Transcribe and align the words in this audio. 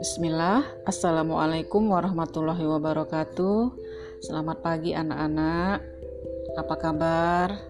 Bismillah, 0.00 0.64
Assalamualaikum 0.88 1.92
warahmatullahi 1.92 2.64
wabarakatuh. 2.64 3.76
Selamat 4.24 4.64
pagi 4.64 4.96
anak-anak. 4.96 5.84
Apa 6.56 6.74
kabar? 6.80 7.60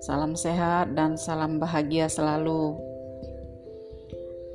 Salam 0.00 0.40
sehat 0.40 0.96
dan 0.96 1.20
salam 1.20 1.60
bahagia 1.60 2.08
selalu. 2.08 2.80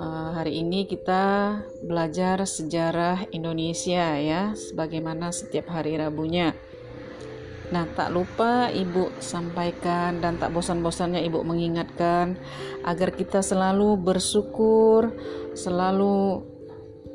Uh, 0.02 0.34
Hari 0.34 0.66
ini 0.66 0.90
kita 0.90 1.62
belajar 1.86 2.42
sejarah 2.42 3.30
Indonesia 3.30 4.18
ya 4.18 4.58
Sebagaimana 4.58 5.30
setiap 5.30 5.70
hari 5.70 6.02
Rabunya 6.02 6.58
Nah, 7.74 7.90
tak 7.90 8.14
lupa 8.14 8.70
Ibu 8.70 9.18
sampaikan 9.18 10.22
dan 10.22 10.38
tak 10.38 10.54
bosan-bosannya 10.54 11.26
Ibu 11.26 11.42
mengingatkan 11.42 12.38
agar 12.86 13.10
kita 13.18 13.42
selalu 13.42 13.98
bersyukur, 13.98 15.10
selalu 15.58 16.46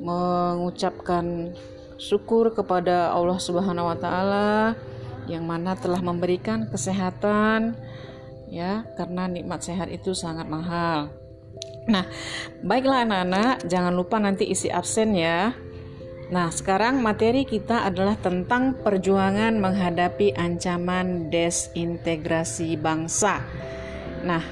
mengucapkan 0.03 1.55
syukur 1.95 2.51
kepada 2.51 3.15
Allah 3.15 3.39
Subhanahu 3.39 3.87
wa 3.87 3.99
taala 3.99 4.75
yang 5.31 5.47
mana 5.47 5.79
telah 5.79 6.03
memberikan 6.03 6.67
kesehatan 6.67 7.79
ya 8.51 8.83
karena 8.99 9.31
nikmat 9.31 9.63
sehat 9.63 9.87
itu 9.95 10.11
sangat 10.11 10.51
mahal. 10.51 11.15
Nah, 11.87 12.05
baiklah 12.67 13.07
anak-anak, 13.07 13.65
jangan 13.71 13.95
lupa 13.95 14.19
nanti 14.19 14.45
isi 14.51 14.69
absen 14.69 15.15
ya. 15.15 15.55
Nah, 16.29 16.53
sekarang 16.53 17.01
materi 17.01 17.49
kita 17.49 17.89
adalah 17.89 18.13
tentang 18.21 18.77
perjuangan 18.85 19.57
menghadapi 19.57 20.37
ancaman 20.37 21.33
desintegrasi 21.33 22.77
bangsa. 22.77 23.41
Nah, 24.29 24.45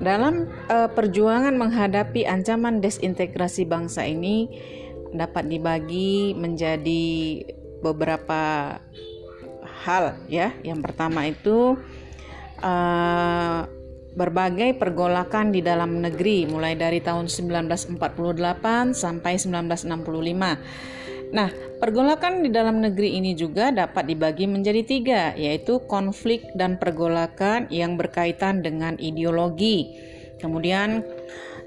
dalam 0.00 0.48
uh, 0.72 0.88
perjuangan 0.88 1.52
menghadapi 1.60 2.24
ancaman 2.24 2.80
desintegrasi 2.80 3.68
bangsa 3.68 4.08
ini 4.08 4.48
dapat 5.12 5.52
dibagi 5.52 6.32
menjadi 6.32 7.44
beberapa 7.84 8.76
hal 9.84 10.16
ya. 10.32 10.56
Yang 10.64 10.80
pertama 10.88 11.28
itu 11.28 11.76
uh, 12.64 13.60
berbagai 14.18 14.74
pergolakan 14.74 15.54
di 15.54 15.62
dalam 15.62 16.02
negeri 16.02 16.50
mulai 16.50 16.74
dari 16.74 16.98
tahun 16.98 17.30
1948 17.30 17.94
sampai 18.90 19.38
1965. 19.38 21.30
Nah, 21.30 21.52
pergolakan 21.78 22.42
di 22.42 22.50
dalam 22.50 22.82
negeri 22.82 23.14
ini 23.14 23.38
juga 23.38 23.70
dapat 23.70 24.10
dibagi 24.10 24.50
menjadi 24.50 24.82
tiga, 24.82 25.22
yaitu 25.38 25.78
konflik 25.86 26.42
dan 26.58 26.80
pergolakan 26.82 27.70
yang 27.70 27.94
berkaitan 27.94 28.64
dengan 28.64 28.98
ideologi. 28.98 29.94
Kemudian 30.42 31.04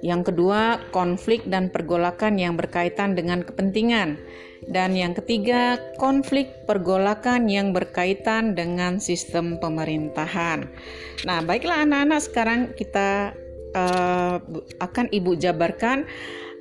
yang 0.02 0.26
kedua, 0.26 0.82
konflik 0.90 1.46
dan 1.46 1.70
pergolakan 1.70 2.42
yang 2.42 2.58
berkaitan 2.58 3.14
dengan 3.14 3.46
kepentingan. 3.46 4.18
Dan 4.62 4.94
yang 4.94 5.18
ketiga, 5.18 5.82
konflik 5.98 6.70
pergolakan 6.70 7.50
yang 7.50 7.74
berkaitan 7.74 8.54
dengan 8.54 9.02
sistem 9.02 9.58
pemerintahan. 9.58 10.70
Nah, 11.26 11.40
baiklah 11.42 11.82
anak-anak, 11.82 12.22
sekarang 12.22 12.60
kita 12.78 13.34
uh, 13.74 14.38
akan 14.78 15.06
Ibu 15.10 15.40
jabarkan 15.42 16.06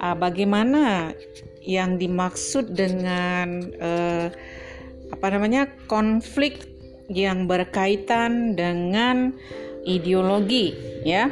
uh, 0.01 0.17
bagaimana 0.17 1.12
yang 1.61 2.01
dimaksud 2.01 2.73
dengan 2.73 3.69
uh, 3.79 4.27
apa 5.11 5.27
namanya 5.29 5.69
konflik 5.91 6.64
yang 7.11 7.51
berkaitan 7.51 8.55
dengan 8.55 9.35
ideologi 9.83 10.73
ya 11.03 11.29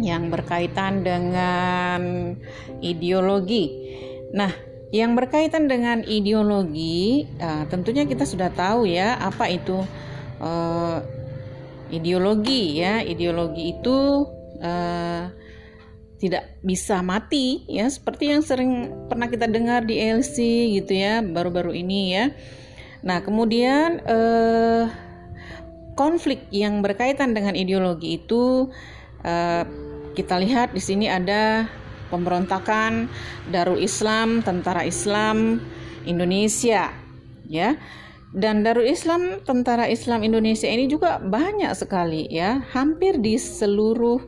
yang 0.00 0.32
berkaitan 0.32 1.04
dengan 1.04 2.32
ideologi 2.80 3.68
nah 4.32 4.50
yang 4.88 5.12
berkaitan 5.12 5.68
dengan 5.68 6.00
ideologi 6.04 7.28
uh, 7.40 7.68
tentunya 7.68 8.08
kita 8.08 8.24
sudah 8.24 8.48
tahu 8.48 8.88
ya 8.88 9.20
apa 9.20 9.52
itu 9.52 9.84
uh, 10.40 11.04
ideologi 11.92 12.80
ya 12.80 13.04
ideologi 13.04 13.76
itu 13.76 14.24
uh, 14.64 15.28
tidak 16.18 16.58
bisa 16.66 16.98
mati 17.00 17.62
ya 17.70 17.86
seperti 17.86 18.34
yang 18.34 18.42
sering 18.42 18.90
pernah 19.06 19.30
kita 19.30 19.46
dengar 19.46 19.86
di 19.86 20.02
LC 20.02 20.36
gitu 20.82 20.92
ya 20.98 21.22
baru-baru 21.22 21.78
ini 21.78 22.00
ya. 22.10 22.24
Nah, 23.06 23.22
kemudian 23.22 24.02
eh, 24.02 24.84
konflik 25.94 26.50
yang 26.50 26.82
berkaitan 26.82 27.38
dengan 27.38 27.54
ideologi 27.54 28.18
itu 28.18 28.66
eh, 29.22 29.62
kita 30.18 30.42
lihat 30.42 30.74
di 30.74 30.82
sini 30.82 31.06
ada 31.06 31.70
pemberontakan 32.08 33.06
Darul 33.48 33.80
Islam, 33.80 34.40
Tentara 34.42 34.84
Islam 34.84 35.60
Indonesia 36.08 36.90
ya. 37.48 37.76
Dan 38.28 38.60
Darul 38.60 38.84
Islam 38.84 39.40
Tentara 39.40 39.88
Islam 39.88 40.20
Indonesia 40.20 40.68
ini 40.68 40.84
juga 40.84 41.16
banyak 41.16 41.72
sekali 41.72 42.28
ya, 42.28 42.60
hampir 42.76 43.16
di 43.16 43.40
seluruh 43.40 44.20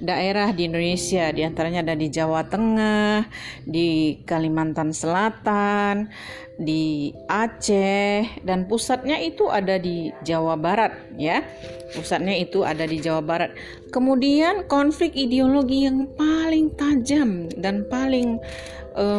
daerah 0.00 0.50
di 0.56 0.66
Indonesia, 0.66 1.28
di 1.30 1.44
antaranya 1.44 1.84
ada 1.84 1.94
di 1.94 2.08
Jawa 2.08 2.48
Tengah, 2.48 3.28
di 3.68 4.18
Kalimantan 4.24 4.90
Selatan, 4.96 6.08
di 6.56 7.12
Aceh, 7.28 8.40
dan 8.42 8.66
pusatnya 8.66 9.20
itu 9.20 9.46
ada 9.52 9.76
di 9.76 10.10
Jawa 10.24 10.56
Barat, 10.56 10.96
ya. 11.20 11.44
Pusatnya 11.92 12.34
itu 12.34 12.64
ada 12.64 12.88
di 12.88 12.98
Jawa 12.98 13.20
Barat. 13.20 13.52
Kemudian 13.92 14.64
konflik 14.66 15.12
ideologi 15.12 15.84
yang 15.84 16.08
paling 16.16 16.72
tajam 16.74 17.52
dan 17.60 17.84
paling 17.86 18.40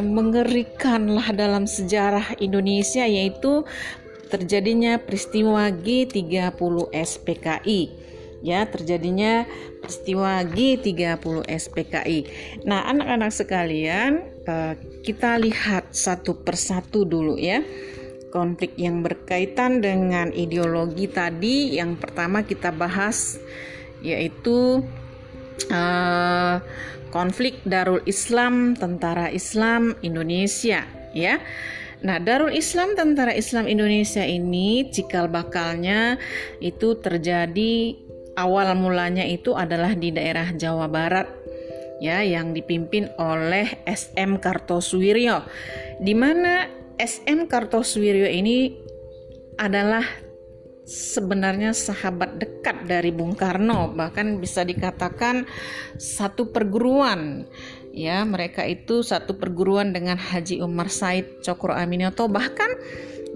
mengerikan 0.05 1.17
lah 1.17 1.33
dalam 1.33 1.65
sejarah 1.65 2.37
Indonesia 2.37 3.09
yaitu 3.09 3.65
terjadinya 4.33 4.97
peristiwa 4.97 5.69
G30 5.69 6.89
SPKI 6.89 7.81
ya 8.43 8.67
terjadinya 8.67 9.47
peristiwa 9.79 10.43
G30 10.43 11.47
SPKI. 11.47 12.19
Nah, 12.67 12.83
anak-anak 12.91 13.31
sekalian, 13.31 14.11
eh, 14.43 14.75
kita 15.01 15.39
lihat 15.39 15.95
satu 15.95 16.43
persatu 16.43 17.07
dulu 17.07 17.39
ya. 17.39 17.63
Konflik 18.35 18.75
yang 18.75 18.99
berkaitan 18.99 19.79
dengan 19.79 20.33
ideologi 20.35 21.07
tadi 21.07 21.77
yang 21.79 21.95
pertama 21.95 22.41
kita 22.41 22.73
bahas 22.73 23.37
yaitu 24.01 24.81
uh, 25.69 26.57
konflik 27.13 27.61
Darul 27.61 28.01
Islam 28.09 28.73
Tentara 28.73 29.29
Islam 29.29 29.93
Indonesia 30.01 30.81
ya. 31.13 31.37
Nah, 32.03 32.19
Darul 32.19 32.51
Islam 32.51 32.99
Tentara 32.99 33.31
Islam 33.31 33.63
Indonesia 33.71 34.27
ini 34.27 34.91
cikal 34.91 35.31
bakalnya 35.31 36.19
itu 36.59 36.99
terjadi 36.99 37.95
awal 38.35 38.75
mulanya 38.75 39.23
itu 39.23 39.55
adalah 39.55 39.95
di 39.95 40.11
daerah 40.11 40.51
Jawa 40.51 40.91
Barat 40.91 41.31
ya 42.03 42.19
yang 42.19 42.51
dipimpin 42.51 43.07
oleh 43.15 43.87
SM 43.87 44.35
Kartosuwiryo. 44.43 45.47
Di 46.03 46.11
mana 46.11 46.67
SM 46.99 47.47
Kartosuwiryo 47.47 48.27
ini 48.27 48.75
adalah 49.55 50.03
sebenarnya 50.83 51.71
sahabat 51.71 52.35
dekat 52.35 52.83
dari 52.83 53.15
Bung 53.15 53.39
Karno 53.39 53.95
bahkan 53.95 54.43
bisa 54.43 54.67
dikatakan 54.67 55.47
satu 55.95 56.51
perguruan 56.51 57.47
ya 57.93 58.25
mereka 58.25 58.65
itu 58.65 59.05
satu 59.05 59.37
perguruan 59.37 59.93
dengan 59.93 60.17
Haji 60.17 60.65
Umar 60.65 60.89
Said 60.89 61.45
Cokro 61.45 61.77
Aminoto 61.77 62.25
bahkan 62.25 62.73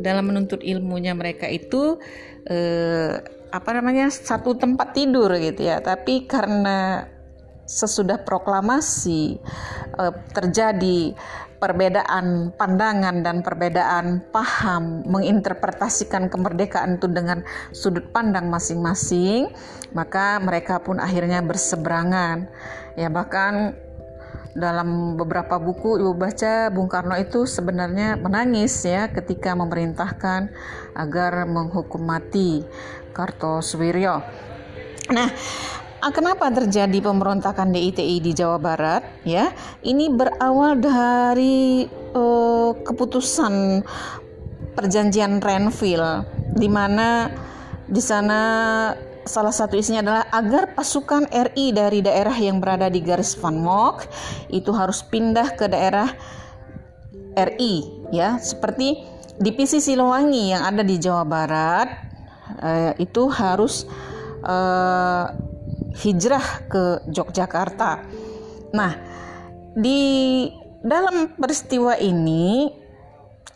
dalam 0.02 0.34
menuntut 0.34 0.66
ilmunya 0.66 1.14
mereka 1.14 1.46
itu 1.46 2.02
eh, 2.50 3.22
apa 3.48 3.70
namanya 3.72 4.10
satu 4.10 4.58
tempat 4.58 4.98
tidur 4.98 5.30
gitu 5.38 5.62
ya. 5.70 5.78
Tapi 5.80 6.26
karena 6.26 7.06
sesudah 7.70 8.24
proklamasi 8.26 9.38
eh, 10.00 10.14
terjadi 10.34 11.14
perbedaan 11.58 12.54
pandangan 12.54 13.26
dan 13.26 13.42
perbedaan 13.42 14.30
paham 14.30 15.02
menginterpretasikan 15.10 16.30
kemerdekaan 16.30 17.02
itu 17.02 17.10
dengan 17.10 17.42
sudut 17.74 18.14
pandang 18.14 18.46
masing-masing 18.54 19.50
maka 19.98 20.38
mereka 20.38 20.78
pun 20.82 21.02
akhirnya 21.02 21.42
berseberangan. 21.42 22.50
Ya 22.98 23.10
bahkan 23.10 23.78
dalam 24.58 25.14
beberapa 25.14 25.62
buku 25.62 26.02
ibu 26.02 26.18
baca 26.18 26.74
Bung 26.74 26.90
Karno 26.90 27.14
itu 27.22 27.46
sebenarnya 27.46 28.18
menangis 28.18 28.74
ya 28.82 29.06
ketika 29.14 29.54
memerintahkan 29.54 30.50
agar 30.98 31.46
menghukum 31.46 32.02
mati 32.02 32.66
Kartosuwiryo. 33.14 34.26
Nah, 35.14 35.30
kenapa 36.10 36.50
terjadi 36.50 36.98
pemberontakan 37.06 37.70
DITI 37.70 38.18
di 38.18 38.34
Jawa 38.34 38.58
Barat? 38.58 39.06
Ya, 39.22 39.54
ini 39.86 40.10
berawal 40.10 40.82
dari 40.82 41.86
uh, 42.18 42.74
keputusan 42.82 43.86
perjanjian 44.74 45.38
Renville, 45.38 46.26
di 46.54 46.70
mana 46.70 47.30
di 47.88 48.02
sana 48.02 48.42
salah 49.28 49.54
satu 49.54 49.76
isinya 49.76 50.02
adalah 50.02 50.26
agar 50.32 50.64
pasukan 50.74 51.28
RI 51.30 51.76
dari 51.76 52.00
daerah 52.02 52.34
yang 52.34 52.64
berada 52.64 52.88
di 52.88 53.04
garis 53.04 53.36
Van 53.38 53.60
Mock 53.60 54.08
itu 54.50 54.72
harus 54.74 55.04
pindah 55.04 55.54
ke 55.54 55.68
daerah 55.68 56.10
RI 57.38 58.08
ya 58.10 58.42
seperti 58.42 59.04
divisi 59.38 59.78
Silowangi 59.78 60.58
yang 60.58 60.66
ada 60.66 60.82
di 60.82 60.98
Jawa 60.98 61.24
Barat 61.28 61.90
eh, 62.64 62.92
itu 62.98 63.30
harus 63.30 63.86
eh, 64.42 65.26
hijrah 65.98 66.70
ke 66.70 66.84
Yogyakarta. 67.10 67.92
Nah, 68.74 68.94
di 69.74 70.02
dalam 70.82 71.34
peristiwa 71.38 71.98
ini 71.98 72.70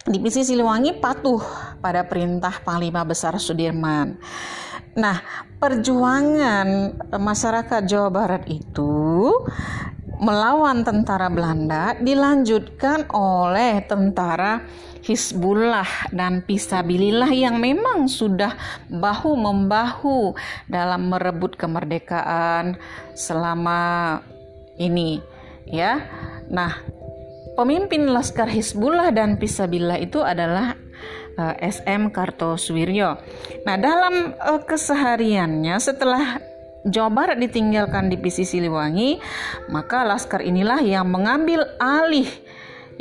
divisi 0.05 0.41
Siliwangi 0.41 0.97
patuh 0.97 1.41
pada 1.77 2.01
perintah 2.05 2.61
Panglima 2.65 3.05
Besar 3.05 3.37
Sudirman. 3.37 4.17
Nah, 4.97 5.17
perjuangan 5.61 6.97
masyarakat 7.13 7.85
Jawa 7.85 8.09
Barat 8.09 8.49
itu 8.49 9.29
melawan 10.17 10.81
tentara 10.81 11.29
Belanda 11.29 11.93
dilanjutkan 12.01 13.05
oleh 13.13 13.85
tentara 13.85 14.65
Hizbullah 15.01 16.13
dan 16.13 16.45
Pisabilillah 16.45 17.29
yang 17.33 17.57
memang 17.57 18.05
sudah 18.05 18.53
bahu 18.89 19.33
membahu 19.33 20.33
dalam 20.69 21.09
merebut 21.09 21.57
kemerdekaan 21.57 22.77
selama 23.17 24.21
ini 24.77 25.21
ya. 25.65 26.05
Nah, 26.53 26.73
pemimpin 27.57 28.09
Laskar 28.09 28.49
Hizbullah 28.49 29.09
dan 29.09 29.41
Pisabilillah 29.41 29.97
itu 30.01 30.21
adalah 30.21 30.77
eh, 31.37 31.55
SM 31.69 32.11
Kartosuwiryo. 32.11 33.17
Nah, 33.63 33.75
dalam 33.77 34.35
uh, 34.35 34.61
kesehariannya 34.61 35.75
setelah 35.77 36.41
Jawa 36.81 37.13
Barat 37.13 37.37
ditinggalkan 37.37 38.09
di 38.09 38.17
divisi 38.17 38.41
Siliwangi, 38.41 39.21
maka 39.69 40.01
Laskar 40.01 40.41
inilah 40.41 40.81
yang 40.81 41.05
mengambil 41.13 41.69
alih 41.77 42.25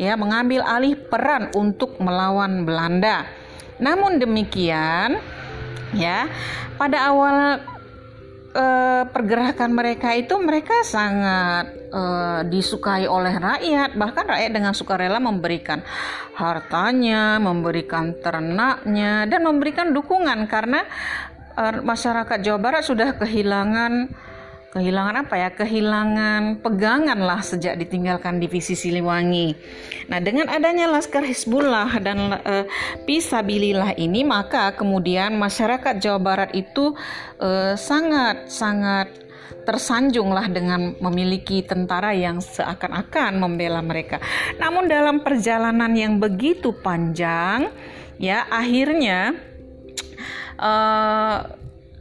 ya, 0.00 0.16
mengambil 0.20 0.64
alih 0.64 0.96
peran 0.96 1.48
untuk 1.56 1.96
melawan 2.00 2.68
Belanda. 2.68 3.24
Namun 3.80 4.20
demikian, 4.20 5.16
ya, 5.96 6.28
pada 6.76 7.12
awal 7.12 7.60
pergerakan 9.08 9.72
mereka 9.72 10.12
itu 10.12 10.36
mereka 10.36 10.84
sangat 10.84 11.92
uh, 11.94 12.44
disukai 12.44 13.08
oleh 13.08 13.32
rakyat. 13.38 13.96
Bahkan 13.96 14.24
rakyat 14.28 14.52
dengan 14.52 14.72
sukarela 14.76 15.16
memberikan 15.16 15.80
hartanya 16.36 17.40
memberikan 17.40 18.16
ternaknya 18.20 19.24
dan 19.24 19.40
memberikan 19.46 19.96
dukungan. 19.96 20.44
Karena 20.50 20.84
uh, 21.56 21.80
masyarakat 21.80 22.38
Jawa 22.44 22.60
Barat 22.60 22.84
sudah 22.84 23.16
kehilangan 23.16 24.12
kehilangan 24.70 25.26
apa 25.26 25.34
ya 25.34 25.50
kehilangan 25.50 26.62
pegangan 26.62 27.18
lah 27.18 27.42
sejak 27.42 27.74
ditinggalkan 27.74 28.38
divisi 28.38 28.78
Siliwangi. 28.78 29.58
Nah 30.06 30.22
dengan 30.22 30.46
adanya 30.46 30.86
Laskar 30.86 31.26
Hizbullah 31.26 31.90
dan 31.98 32.38
uh, 32.38 32.64
Pisabilillah 33.02 33.98
ini 33.98 34.22
maka 34.22 34.70
kemudian 34.78 35.34
masyarakat 35.34 35.98
Jawa 35.98 36.20
Barat 36.22 36.50
itu 36.54 36.94
uh, 37.42 37.74
sangat 37.74 38.46
sangat 38.46 39.10
tersanjunglah 39.66 40.46
dengan 40.48 40.94
memiliki 41.02 41.60
tentara 41.66 42.14
yang 42.14 42.38
seakan-akan 42.38 43.42
membela 43.42 43.82
mereka. 43.82 44.22
Namun 44.56 44.86
dalam 44.86 45.20
perjalanan 45.20 45.92
yang 45.92 46.16
begitu 46.22 46.72
panjang 46.78 47.68
ya 48.22 48.46
akhirnya 48.46 49.34
uh, 50.58 51.59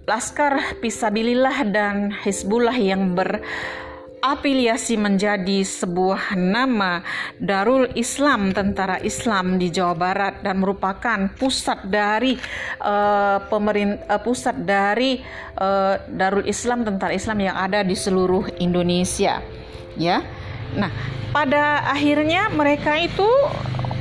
Laskar 0.10 0.82
Pisabilillah 0.82 1.70
dan 1.70 2.10
Hizbullah 2.10 2.74
yang 2.74 3.14
berafiliasi 3.14 4.98
menjadi 4.98 5.62
sebuah 5.62 6.34
nama 6.34 7.06
Darul 7.38 7.94
Islam 7.94 8.50
Tentara 8.50 8.98
Islam 9.06 9.62
di 9.62 9.70
Jawa 9.70 9.94
Barat 9.94 10.42
dan 10.42 10.66
merupakan 10.66 11.30
pusat 11.38 11.86
dari 11.86 12.34
uh, 12.82 13.38
pemerintah 13.54 14.18
uh, 14.18 14.22
pusat 14.26 14.58
dari 14.66 15.22
uh, 15.62 16.02
Darul 16.10 16.50
Islam 16.50 16.82
Tentara 16.82 17.14
Islam 17.14 17.46
yang 17.46 17.54
ada 17.54 17.86
di 17.86 17.94
seluruh 17.94 18.50
Indonesia 18.58 19.46
ya. 19.94 20.26
Nah, 20.74 20.90
pada 21.30 21.86
akhirnya 21.86 22.50
mereka 22.50 22.98
itu 22.98 23.30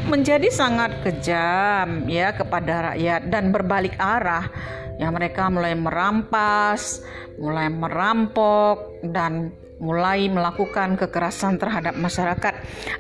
menjadi 0.08 0.48
sangat 0.48 1.04
kejam 1.04 2.08
ya 2.08 2.32
kepada 2.32 2.96
rakyat 2.96 3.28
dan 3.28 3.52
berbalik 3.52 3.92
arah 4.00 4.48
ya 4.98 5.08
mereka 5.14 5.46
mulai 5.48 5.78
merampas, 5.78 7.00
mulai 7.38 7.70
merampok 7.70 9.00
dan 9.06 9.54
mulai 9.78 10.26
melakukan 10.26 10.98
kekerasan 10.98 11.56
terhadap 11.56 11.94
masyarakat. 11.94 12.54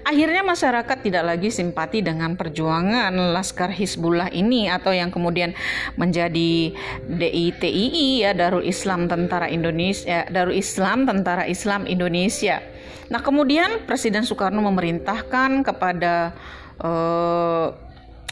Akhirnya 0.06 0.46
masyarakat 0.46 0.98
tidak 1.02 1.26
lagi 1.26 1.50
simpati 1.50 2.00
dengan 2.06 2.38
perjuangan 2.38 3.10
Laskar 3.34 3.74
Hizbullah 3.74 4.30
ini 4.30 4.70
atau 4.70 4.94
yang 4.94 5.10
kemudian 5.10 5.52
menjadi 5.98 6.72
DITII 7.10 8.22
ya 8.22 8.32
Darul 8.32 8.62
Islam 8.62 9.10
Tentara 9.10 9.50
Indonesia, 9.50 10.24
Darul 10.30 10.54
Islam 10.54 11.04
Tentara 11.04 11.50
Islam 11.50 11.84
Indonesia. 11.90 12.62
Nah, 13.10 13.20
kemudian 13.24 13.82
Presiden 13.88 14.22
Soekarno 14.22 14.62
memerintahkan 14.62 15.64
kepada 15.66 16.36
uh, 16.78 17.74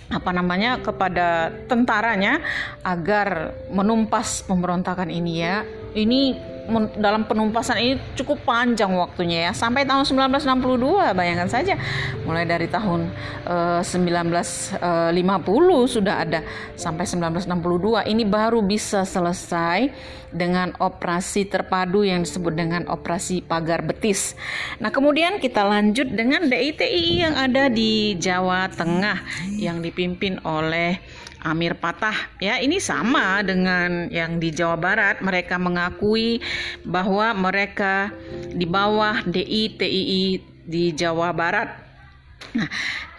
apa 0.06 0.31
namanya 0.31 0.79
kepada 0.79 1.50
tentaranya 1.67 2.38
agar 2.87 3.55
menumpas 3.75 4.47
pemberontakan 4.47 5.11
ini 5.11 5.35
ya. 5.43 5.67
Ini 5.97 6.20
dalam 6.99 7.25
penumpasan 7.25 7.77
ini 7.79 7.95
cukup 8.19 8.43
panjang 8.43 8.93
waktunya 8.93 9.51
ya. 9.51 9.53
Sampai 9.55 9.87
tahun 9.87 10.05
1962 10.05 11.15
bayangkan 11.15 11.49
saja. 11.49 11.79
Mulai 12.27 12.45
dari 12.45 12.67
tahun 12.67 13.11
uh, 13.47 13.81
1950 13.81 15.15
sudah 15.87 16.15
ada 16.27 16.41
sampai 16.75 17.05
1962 17.07 18.11
ini 18.11 18.25
baru 18.27 18.61
bisa 18.61 19.07
selesai 19.07 19.91
dengan 20.35 20.75
operasi 20.77 21.49
terpadu 21.49 22.03
yang 22.03 22.27
disebut 22.27 22.53
dengan 22.53 22.85
operasi 22.91 23.41
pagar 23.41 23.81
betis. 23.87 24.35
Nah, 24.83 24.91
kemudian 24.91 25.39
kita 25.39 25.65
lanjut 25.65 26.11
dengan 26.12 26.45
DITI 26.51 27.25
yang 27.25 27.35
ada 27.39 27.71
di 27.71 28.19
Jawa 28.19 28.69
Tengah 28.69 29.23
yang 29.57 29.81
dipimpin 29.81 30.43
oleh 30.45 31.01
Amir 31.47 31.79
Patah. 31.79 32.35
Ya 32.43 32.59
ini 32.59 32.83
sama 32.83 33.41
dengan 33.47 34.11
yang 34.11 34.43
di 34.43 34.51
Jawa 34.51 34.75
Barat. 34.75 35.23
Mereka 35.23 35.57
mengakui 35.63 36.43
bahwa 36.83 37.31
mereka 37.39 38.11
di 38.51 38.67
bawah 38.67 39.23
DITII 39.23 40.43
di 40.67 40.85
Jawa 40.91 41.31
Barat. 41.31 41.71
Nah 42.59 42.69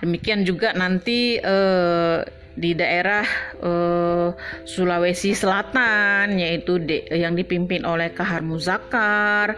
demikian 0.04 0.44
juga 0.44 0.76
nanti 0.76 1.40
eh, 1.40 2.20
di 2.58 2.74
daerah 2.74 3.22
uh, 3.62 4.34
Sulawesi 4.66 5.38
Selatan 5.38 6.42
yaitu 6.42 6.82
de, 6.82 7.06
yang 7.14 7.38
dipimpin 7.38 7.86
oleh 7.86 8.10
Kahar 8.10 8.42
Muzakar. 8.42 9.54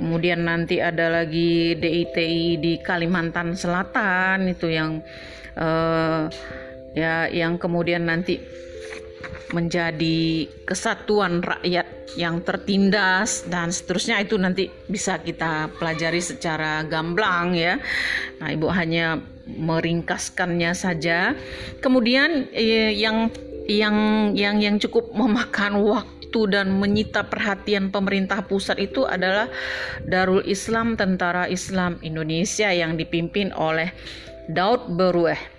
Kemudian 0.00 0.48
nanti 0.48 0.80
ada 0.80 1.12
lagi 1.12 1.76
DITI 1.76 2.56
di 2.56 2.80
Kalimantan 2.80 3.52
Selatan 3.52 4.48
itu 4.48 4.72
yang 4.72 5.04
uh, 5.60 6.32
ya 6.98 7.30
yang 7.30 7.62
kemudian 7.62 8.10
nanti 8.10 8.42
menjadi 9.54 10.44
kesatuan 10.68 11.40
rakyat 11.40 11.86
yang 12.16 12.44
tertindas 12.44 13.48
dan 13.48 13.72
seterusnya 13.72 14.20
itu 14.20 14.36
nanti 14.36 14.68
bisa 14.88 15.20
kita 15.20 15.72
pelajari 15.76 16.20
secara 16.20 16.84
gamblang 16.84 17.56
ya. 17.56 17.80
Nah, 18.40 18.48
Ibu 18.52 18.68
hanya 18.72 19.20
meringkaskannya 19.48 20.72
saja. 20.76 21.32
Kemudian 21.80 22.52
eh, 22.52 22.92
yang 22.92 23.32
yang 23.68 23.96
yang 24.36 24.60
yang 24.60 24.76
cukup 24.80 25.12
memakan 25.12 25.80
waktu 25.84 26.40
dan 26.52 26.76
menyita 26.76 27.24
perhatian 27.28 27.88
pemerintah 27.88 28.44
pusat 28.44 28.76
itu 28.80 29.08
adalah 29.08 29.48
Darul 30.04 30.44
Islam 30.44 30.96
Tentara 30.96 31.48
Islam 31.48 31.96
Indonesia 32.04 32.68
yang 32.68 33.00
dipimpin 33.00 33.52
oleh 33.56 33.92
Daud 34.48 34.92
Berueh 34.96 35.57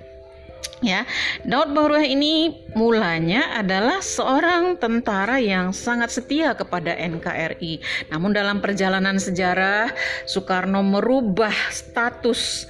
Ya, 0.80 1.04
Daud 1.44 1.76
Baruah 1.76 2.08
ini 2.08 2.56
mulanya 2.72 3.60
adalah 3.60 4.00
seorang 4.00 4.80
tentara 4.80 5.36
yang 5.36 5.76
sangat 5.76 6.08
setia 6.08 6.56
kepada 6.56 6.96
NKRI. 6.96 7.84
Namun 8.08 8.32
dalam 8.32 8.64
perjalanan 8.64 9.20
sejarah 9.20 9.92
Soekarno 10.24 10.80
merubah 10.80 11.52
status 11.68 12.64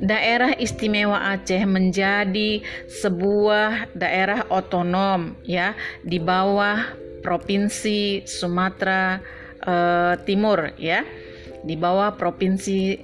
daerah 0.00 0.56
istimewa 0.56 1.20
Aceh 1.36 1.60
menjadi 1.68 2.64
sebuah 2.88 3.92
daerah 3.92 4.48
otonom 4.48 5.36
ya 5.44 5.76
di 6.00 6.16
bawah 6.16 6.80
provinsi 7.20 8.24
Sumatera 8.24 9.20
uh, 9.68 10.16
Timur 10.24 10.72
ya 10.80 11.04
di 11.60 11.76
bawah 11.76 12.16
provinsi 12.16 12.96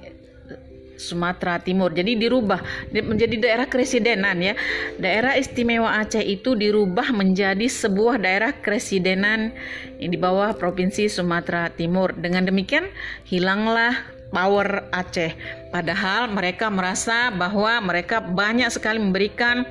Sumatera 0.97 1.61
Timur. 1.61 1.93
Jadi 1.93 2.17
dirubah 2.17 2.59
menjadi 2.91 3.37
daerah 3.37 3.69
kresidenan 3.69 4.37
ya. 4.41 4.53
Daerah 4.97 5.37
istimewa 5.37 6.01
Aceh 6.01 6.21
itu 6.25 6.57
dirubah 6.57 7.13
menjadi 7.13 7.69
sebuah 7.69 8.19
daerah 8.19 8.51
kresidenan 8.51 9.53
yang 10.01 10.09
di 10.11 10.19
bawah 10.19 10.57
Provinsi 10.57 11.07
Sumatera 11.07 11.69
Timur. 11.71 12.11
Dengan 12.17 12.49
demikian 12.49 12.89
hilanglah 13.29 13.95
power 14.33 14.91
Aceh. 14.91 15.31
Padahal 15.71 16.27
mereka 16.33 16.67
merasa 16.67 17.31
bahwa 17.31 17.79
mereka 17.79 18.19
banyak 18.19 18.67
sekali 18.73 18.99
memberikan 18.99 19.63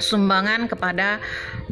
sumbangan 0.00 0.66
kepada 0.66 1.20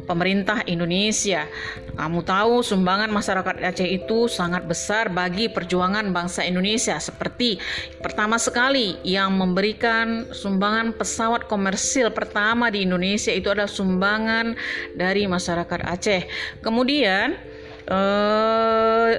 pemerintah 0.08 0.64
Indonesia. 0.64 1.44
Kamu 1.92 2.24
tahu 2.24 2.64
sumbangan 2.64 3.12
masyarakat 3.12 3.60
Aceh 3.60 3.84
itu 3.84 4.24
sangat 4.32 4.64
besar 4.64 5.12
bagi 5.12 5.52
perjuangan 5.52 6.08
bangsa 6.08 6.48
Indonesia 6.48 6.96
seperti 6.96 7.60
pertama 8.00 8.40
sekali 8.40 8.96
yang 9.04 9.36
memberikan 9.36 10.32
sumbangan 10.32 10.96
pesawat 10.96 11.44
komersil 11.44 12.08
pertama 12.16 12.72
di 12.72 12.88
Indonesia 12.88 13.30
itu 13.30 13.52
adalah 13.52 13.68
sumbangan 13.68 14.56
dari 14.96 15.28
masyarakat 15.28 15.80
Aceh. 15.84 16.22
Kemudian 16.64 17.36
eh, 17.84 19.12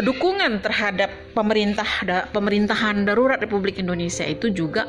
dukungan 0.00 0.64
terhadap 0.64 1.12
pemerintah 1.36 1.84
pemerintahan 2.32 3.04
darurat 3.04 3.36
Republik 3.36 3.76
Indonesia 3.76 4.24
itu 4.24 4.48
juga 4.48 4.88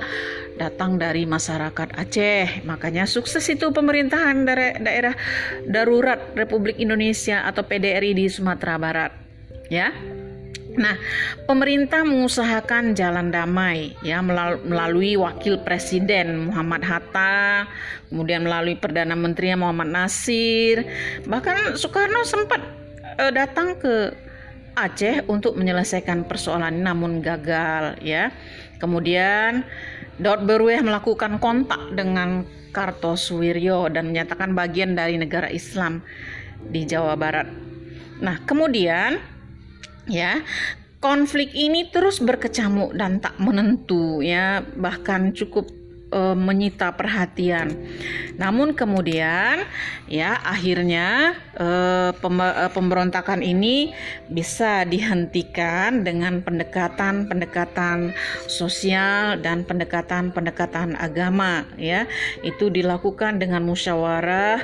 datang 0.61 1.01
dari 1.01 1.25
masyarakat 1.25 1.97
Aceh. 1.97 2.61
Makanya 2.69 3.09
sukses 3.09 3.41
itu 3.49 3.73
pemerintahan 3.73 4.45
dari 4.45 4.77
daerah 4.77 5.17
darurat 5.65 6.37
Republik 6.37 6.77
Indonesia 6.77 7.41
atau 7.49 7.65
PDRI 7.65 8.13
di 8.13 8.29
Sumatera 8.29 8.77
Barat. 8.77 9.11
Ya. 9.73 9.89
Nah, 10.71 10.95
pemerintah 11.49 12.07
mengusahakan 12.07 12.95
jalan 12.95 13.27
damai 13.27 13.91
ya 14.07 14.23
melalui 14.63 15.19
wakil 15.19 15.59
presiden 15.67 16.47
Muhammad 16.47 16.87
Hatta, 16.87 17.67
kemudian 18.07 18.47
melalui 18.47 18.79
perdana 18.79 19.11
menteri 19.19 19.51
Muhammad 19.51 19.91
Nasir, 19.91 20.87
bahkan 21.27 21.75
Soekarno 21.75 22.23
sempat 22.23 22.63
uh, 23.19 23.31
datang 23.35 23.75
ke 23.75 24.15
Aceh 24.71 25.27
untuk 25.27 25.59
menyelesaikan 25.59 26.23
persoalan 26.23 26.79
namun 26.79 27.19
gagal 27.19 27.99
ya. 27.99 28.31
Kemudian 28.79 29.67
Daud 30.21 30.45
Berweh 30.45 30.77
melakukan 30.85 31.41
kontak 31.41 31.97
dengan 31.97 32.45
Kartosuwiryo 32.71 33.89
dan 33.89 34.13
menyatakan 34.13 34.53
bagian 34.53 34.93
dari 34.93 35.17
negara 35.17 35.49
Islam 35.49 36.05
di 36.61 36.85
Jawa 36.85 37.17
Barat. 37.17 37.49
Nah, 38.21 38.37
kemudian 38.45 39.17
ya, 40.05 40.45
konflik 41.01 41.57
ini 41.57 41.89
terus 41.89 42.21
berkecamuk 42.21 42.93
dan 42.93 43.17
tak 43.17 43.33
menentu 43.41 44.21
ya, 44.21 44.61
bahkan 44.77 45.33
cukup 45.33 45.80
uh, 46.11 46.37
menyita 46.37 46.93
perhatian. 46.93 47.73
Namun 48.35 48.75
kemudian 48.75 49.63
ya 50.11 50.35
akhirnya 50.43 51.35
uh, 51.55 52.11
pemberontakan 52.71 53.39
ini 53.41 53.95
bisa 54.27 54.83
dihentikan 54.87 56.03
dengan 56.03 56.43
pendekatan-pendekatan 56.43 58.11
sosial 58.47 59.39
dan 59.39 59.63
pendekatan-pendekatan 59.63 60.99
agama 60.99 61.65
ya. 61.79 62.05
Itu 62.43 62.69
dilakukan 62.69 63.39
dengan 63.39 63.63
musyawarah 63.65 64.59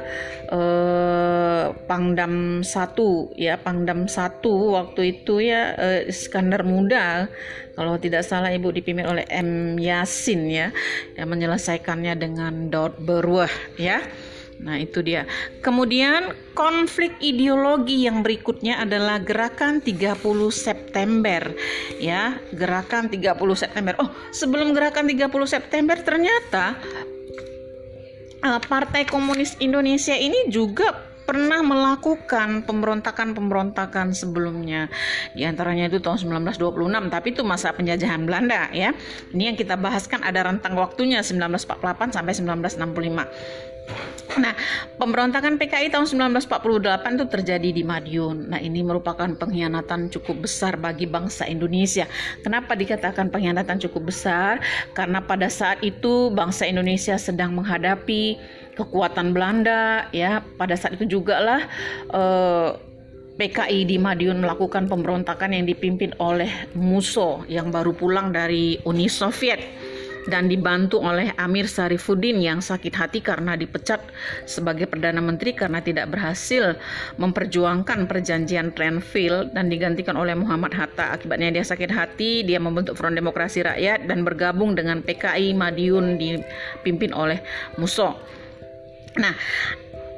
uh, 0.51 1.65
Pangdam 1.87 2.61
satu 2.63 3.31
ya, 3.39 3.55
Pangdam 3.59 4.11
satu 4.11 4.75
waktu 4.75 5.19
itu 5.19 5.39
ya 5.43 5.75
uh, 5.75 6.01
Iskandar 6.07 6.67
Muda 6.67 7.31
kalau 7.77 8.01
tidak 8.01 8.25
salah 8.25 8.49
ibu 8.49 8.73
dipimpin 8.73 9.05
oleh 9.05 9.25
M 9.29 9.77
Yasin 9.77 10.49
ya 10.49 10.73
yang 11.13 11.29
menyelesaikannya 11.29 12.17
dengan 12.17 12.73
Daud 12.73 12.97
Berwah 12.97 13.51
ya 13.77 14.01
Nah, 14.57 14.81
itu 14.81 15.05
dia. 15.05 15.29
Kemudian 15.61 16.33
konflik 16.57 17.13
ideologi 17.21 18.09
yang 18.09 18.25
berikutnya 18.25 18.81
adalah 18.81 19.21
gerakan 19.21 19.85
30 19.85 20.17
September. 20.49 21.53
Ya, 22.01 22.41
gerakan 22.49 23.13
30 23.13 23.37
September. 23.53 23.93
Oh, 24.01 24.09
sebelum 24.33 24.73
gerakan 24.73 25.05
30 25.05 25.29
September 25.45 25.97
ternyata 26.01 26.73
uh, 28.41 28.59
Partai 28.61 29.05
Komunis 29.05 29.53
Indonesia 29.61 30.17
ini 30.17 30.49
juga 30.49 31.06
pernah 31.27 31.59
melakukan 31.59 32.63
pemberontakan-pemberontakan 32.63 34.15
sebelumnya. 34.15 34.87
Di 35.35 35.43
antaranya 35.43 35.91
itu 35.91 35.99
tahun 35.99 36.47
1926, 36.47 37.11
tapi 37.11 37.35
itu 37.35 37.43
masa 37.43 37.75
penjajahan 37.75 38.23
Belanda 38.23 38.71
ya. 38.71 38.95
Ini 39.35 39.51
yang 39.51 39.57
kita 39.59 39.75
bahaskan 39.75 40.23
ada 40.23 40.47
rentang 40.47 40.79
waktunya 40.79 41.19
1948 41.19 42.15
sampai 42.15 42.31
1965. 42.31 43.66
Nah, 44.37 44.53
pemberontakan 45.01 45.57
PKI 45.57 45.89
tahun 45.89 46.05
1948 46.05 47.17
itu 47.17 47.25
terjadi 47.25 47.69
di 47.73 47.81
Madiun. 47.81 48.53
Nah, 48.53 48.61
ini 48.61 48.85
merupakan 48.85 49.25
pengkhianatan 49.25 50.13
cukup 50.13 50.45
besar 50.45 50.77
bagi 50.77 51.09
bangsa 51.09 51.49
Indonesia. 51.49 52.05
Kenapa 52.45 52.77
dikatakan 52.77 53.33
pengkhianatan 53.33 53.81
cukup 53.89 54.13
besar? 54.13 54.61
Karena 54.93 55.25
pada 55.25 55.49
saat 55.49 55.81
itu 55.81 56.29
bangsa 56.29 56.69
Indonesia 56.69 57.17
sedang 57.17 57.57
menghadapi 57.57 58.37
kekuatan 58.77 59.33
Belanda 59.33 60.05
ya. 60.13 60.45
Pada 60.55 60.77
saat 60.77 61.01
itu 61.01 61.17
juga 61.17 61.41
lah 61.41 61.61
eh, 62.13 62.69
PKI 63.37 63.85
di 63.85 63.97
Madiun 64.01 64.41
melakukan 64.41 64.89
pemberontakan 64.89 65.53
yang 65.53 65.69
dipimpin 65.69 66.13
oleh 66.17 66.49
Musso 66.73 67.45
yang 67.45 67.69
baru 67.69 67.93
pulang 67.93 68.33
dari 68.33 68.81
Uni 68.81 69.05
Soviet 69.05 69.61
dan 70.27 70.51
dibantu 70.51 70.99
oleh 70.99 71.31
Amir 71.39 71.65
Sarifuddin 71.65 72.37
yang 72.43 72.59
sakit 72.59 72.93
hati 72.93 73.19
karena 73.23 73.55
dipecat 73.55 74.03
sebagai 74.43 74.85
Perdana 74.85 75.23
Menteri 75.23 75.55
karena 75.55 75.79
tidak 75.79 76.11
berhasil 76.11 76.75
memperjuangkan 77.15 78.05
perjanjian 78.05 78.75
Renville 78.75 79.49
dan 79.55 79.71
digantikan 79.71 80.19
oleh 80.19 80.35
Muhammad 80.35 80.75
Hatta. 80.75 81.15
Akibatnya 81.15 81.55
dia 81.55 81.65
sakit 81.65 81.89
hati, 81.89 82.43
dia 82.43 82.59
membentuk 82.59 82.99
Front 82.99 83.15
Demokrasi 83.15 83.63
Rakyat 83.63 84.05
dan 84.05 84.27
bergabung 84.27 84.75
dengan 84.75 84.99
PKI 85.01 85.55
Madiun 85.55 86.19
dipimpin 86.19 87.15
oleh 87.15 87.39
Musso. 87.79 88.19
Nah, 89.17 89.33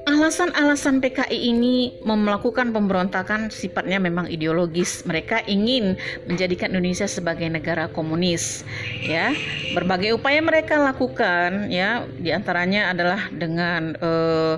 alasan-alasan 0.10 1.06
PKI 1.06 1.54
ini 1.54 1.94
melakukan 2.02 2.74
pemberontakan 2.74 3.54
sifatnya 3.54 4.02
memang 4.02 4.26
ideologis. 4.26 5.06
Mereka 5.06 5.46
ingin 5.46 5.94
menjadikan 6.26 6.74
Indonesia 6.74 7.06
sebagai 7.06 7.46
negara 7.46 7.86
komunis. 7.94 8.66
Ya, 9.06 9.38
berbagai 9.78 10.18
upaya 10.18 10.42
mereka 10.42 10.82
lakukan, 10.82 11.70
ya, 11.70 12.10
di 12.18 12.34
antaranya 12.34 12.90
adalah 12.90 13.30
dengan 13.30 13.94
uh, 14.02 14.58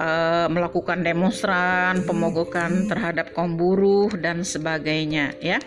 uh, 0.00 0.46
melakukan 0.48 1.04
demonstran, 1.04 2.00
pemogokan 2.08 2.88
terhadap 2.88 3.36
kaum 3.36 3.60
buruh 3.60 4.08
dan 4.16 4.40
sebagainya. 4.40 5.36
Ya. 5.44 5.60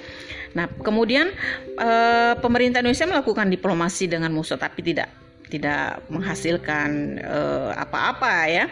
Nah, 0.57 0.69
kemudian 0.81 1.29
uh, 1.77 2.33
pemerintah 2.41 2.81
Indonesia 2.81 3.09
melakukan 3.09 3.49
diplomasi 3.53 4.09
dengan 4.09 4.33
musuh, 4.33 4.57
tapi 4.57 4.81
tidak 4.85 5.22
tidak 5.53 6.01
menghasilkan 6.09 7.21
uh, 7.21 7.77
apa-apa 7.77 8.49
ya. 8.49 8.65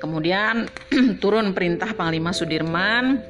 Kemudian 0.00 0.64
turun 1.22 1.52
perintah 1.52 1.92
Panglima 1.92 2.32
Sudirman 2.32 3.20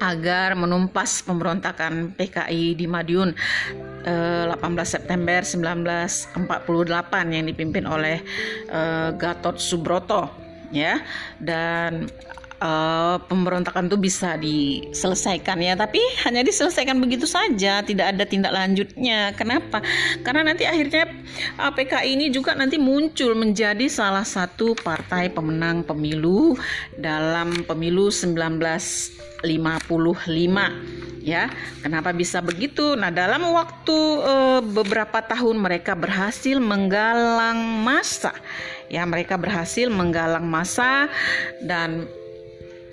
agar 0.00 0.56
menumpas 0.56 1.20
pemberontakan 1.20 2.16
PKI 2.16 2.72
di 2.72 2.86
Madiun 2.88 3.36
18 3.36 4.56
eh, 4.56 4.88
September 4.88 5.44
1948 5.44 7.36
yang 7.36 7.44
dipimpin 7.44 7.84
oleh 7.84 8.24
uh, 8.72 9.12
Gatot 9.12 9.60
Subroto 9.60 10.32
ya 10.72 11.04
dan 11.36 12.08
uh, 12.60 13.16
pemberontakan 13.26 13.88
itu 13.88 13.96
bisa 13.98 14.36
diselesaikan 14.36 15.58
ya 15.58 15.74
tapi 15.74 15.98
hanya 16.28 16.44
diselesaikan 16.44 17.00
begitu 17.00 17.24
saja 17.26 17.82
tidak 17.82 18.14
ada 18.14 18.24
tindak 18.28 18.52
lanjutnya. 18.54 19.32
Kenapa? 19.34 19.82
Karena 20.22 20.52
nanti 20.52 20.68
akhirnya 20.68 21.08
APK 21.56 22.04
ini 22.06 22.28
juga 22.30 22.54
nanti 22.54 22.76
muncul 22.76 23.34
menjadi 23.34 23.88
salah 23.88 24.24
satu 24.24 24.76
partai 24.76 25.32
pemenang 25.32 25.82
pemilu 25.82 26.54
dalam 26.94 27.64
pemilu 27.64 28.12
1955 28.12 29.44
ya. 31.24 31.48
Kenapa 31.80 32.12
bisa 32.12 32.40
begitu? 32.44 32.96
Nah 32.96 33.12
dalam 33.12 33.44
waktu 33.52 33.98
uh, 34.20 34.60
beberapa 34.64 35.20
tahun 35.24 35.60
mereka 35.60 35.96
berhasil 35.96 36.60
menggalang 36.60 37.60
masa 37.84 38.36
ya. 38.88 39.04
Mereka 39.04 39.36
berhasil 39.36 39.88
menggalang 39.88 40.44
masa 40.48 41.08
dan 41.64 42.08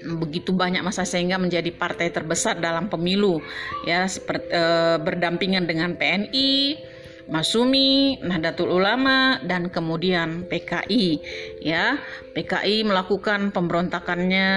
begitu 0.07 0.55
banyak 0.55 0.79
masa 0.79 1.03
sehingga 1.03 1.35
menjadi 1.35 1.67
partai 1.75 2.07
terbesar 2.15 2.63
dalam 2.63 2.87
pemilu 2.87 3.43
ya 3.83 4.07
seperti 4.07 4.47
e, 4.47 4.63
berdampingan 5.03 5.67
dengan 5.67 5.99
PNI 5.99 6.79
Masumi, 7.27 8.15
Nahdlatul 8.23 8.71
Ulama 8.71 9.35
dan 9.43 9.67
kemudian 9.67 10.47
PKI 10.47 11.19
ya. 11.59 11.99
PKI 12.31 12.87
melakukan 12.87 13.51
pemberontakannya 13.51 14.49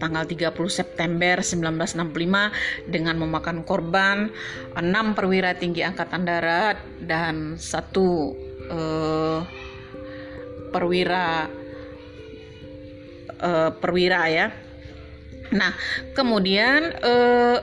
tanggal 0.00 0.24
30 0.24 0.56
September 0.72 1.44
1965 1.44 2.88
dengan 2.88 3.20
memakan 3.20 3.68
korban 3.68 4.32
6 4.72 4.80
perwira 5.12 5.52
tinggi 5.60 5.84
angkatan 5.84 6.24
darat 6.24 6.80
dan 7.04 7.60
satu 7.60 8.32
uh, 8.72 9.44
perwira 10.72 11.52
uh, 13.44 13.70
perwira 13.76 14.20
ya. 14.32 14.48
Nah, 15.50 15.74
kemudian 16.14 16.94
uh, 17.02 17.58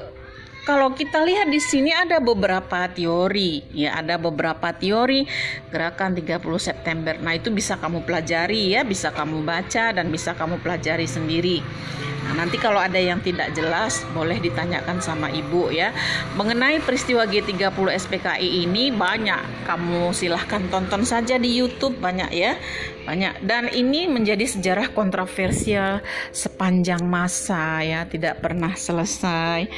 kalau 0.67 0.91
kita 0.91 1.23
lihat 1.23 1.47
di 1.47 1.63
sini 1.63 1.95
ada 1.95 2.19
beberapa 2.19 2.91
teori, 2.91 3.63
ya 3.71 4.03
ada 4.03 4.19
beberapa 4.19 4.75
teori 4.75 5.23
gerakan 5.71 6.11
30 6.11 6.43
September. 6.59 7.15
Nah, 7.23 7.39
itu 7.39 7.47
bisa 7.55 7.79
kamu 7.79 8.03
pelajari 8.03 8.75
ya, 8.75 8.83
bisa 8.83 9.15
kamu 9.15 9.47
baca 9.47 9.95
dan 9.95 10.11
bisa 10.11 10.35
kamu 10.35 10.59
pelajari 10.59 11.07
sendiri. 11.07 11.63
Nah, 12.25 12.43
nanti 12.43 12.57
kalau 12.57 12.81
ada 12.81 12.97
yang 12.97 13.21
tidak 13.21 13.53
jelas 13.53 14.01
boleh 14.11 14.41
ditanyakan 14.41 14.99
sama 14.99 15.29
ibu 15.29 15.69
ya. 15.69 15.93
Mengenai 16.33 16.81
peristiwa 16.81 17.23
G30 17.29 17.71
SPKI 17.77 18.65
ini 18.65 18.89
banyak 18.89 19.67
kamu 19.69 20.11
silahkan 20.11 20.65
tonton 20.71 21.05
saja 21.05 21.37
di 21.37 21.53
YouTube 21.53 22.01
banyak 22.01 22.31
ya. 22.33 22.57
Banyak 23.07 23.47
dan 23.47 23.71
ini 23.71 24.11
menjadi 24.11 24.43
sejarah 24.43 24.91
kontroversial 24.91 26.03
sepanjang 26.35 27.07
masa 27.07 27.79
ya, 27.79 28.03
tidak 28.03 28.43
pernah 28.43 28.75
selesai. 28.75 29.69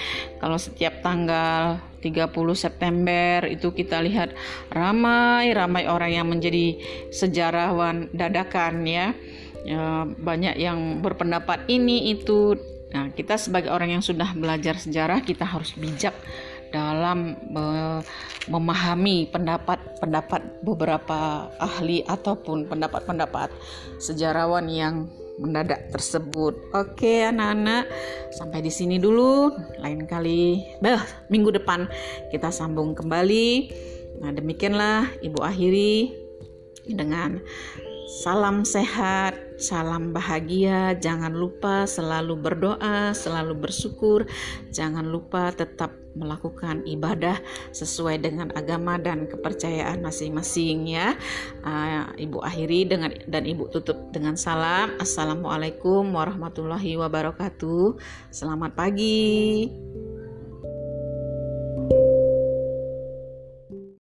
Kalau 0.42 0.58
setiap 0.58 1.06
tanggal 1.06 1.78
30 2.02 2.32
September 2.56 3.46
itu 3.46 3.76
kita 3.76 4.00
lihat 4.02 4.34
ramai-ramai 4.72 5.86
orang 5.86 6.12
yang 6.16 6.28
menjadi 6.32 6.80
sejarawan 7.12 8.08
dadakan 8.16 8.88
ya 8.88 9.14
ya, 9.66 10.06
banyak 10.06 10.56
yang 10.60 11.04
berpendapat 11.04 11.66
ini 11.72 12.14
itu. 12.14 12.56
Nah, 12.90 13.14
kita 13.14 13.38
sebagai 13.38 13.70
orang 13.70 14.00
yang 14.00 14.04
sudah 14.04 14.34
belajar 14.34 14.74
sejarah 14.74 15.22
kita 15.22 15.46
harus 15.46 15.78
bijak 15.78 16.14
dalam 16.70 17.38
memahami 18.50 19.30
pendapat-pendapat 19.30 20.62
beberapa 20.62 21.50
ahli 21.58 22.06
ataupun 22.06 22.70
pendapat-pendapat 22.70 23.50
sejarawan 23.98 24.70
yang 24.70 25.10
mendadak 25.40 25.90
tersebut. 25.90 26.54
Oke, 26.76 27.26
anak-anak, 27.26 27.88
sampai 28.36 28.60
di 28.60 28.70
sini 28.70 29.00
dulu. 29.00 29.50
Lain 29.80 30.06
kali, 30.06 30.62
bah, 30.84 31.02
minggu 31.32 31.56
depan 31.56 31.88
kita 32.30 32.52
sambung 32.52 32.94
kembali. 32.94 33.72
Nah, 34.20 34.36
demikianlah 34.36 35.08
Ibu 35.24 35.40
akhiri 35.40 36.12
dengan 36.92 37.40
salam 38.10 38.66
sehat 38.66 39.50
Salam 39.60 40.16
bahagia, 40.16 40.96
jangan 40.96 41.36
lupa 41.36 41.84
selalu 41.84 42.40
berdoa, 42.40 43.12
selalu 43.12 43.68
bersyukur, 43.68 44.24
jangan 44.72 45.04
lupa 45.04 45.52
tetap 45.52 45.92
melakukan 46.16 46.88
ibadah 46.88 47.36
sesuai 47.76 48.24
dengan 48.24 48.56
agama 48.56 48.96
dan 48.96 49.28
kepercayaan 49.28 50.00
masing-masing 50.00 50.96
ya. 50.96 51.12
Uh, 51.60 52.08
ibu 52.16 52.40
akhiri 52.40 52.88
dengan 52.88 53.12
dan 53.28 53.44
Ibu 53.44 53.68
tutup 53.68 54.00
dengan 54.16 54.40
salam. 54.40 54.96
Assalamualaikum 54.96 56.08
warahmatullahi 56.08 56.96
wabarakatuh. 56.96 58.00
Selamat 58.32 58.80
pagi. 58.80 59.68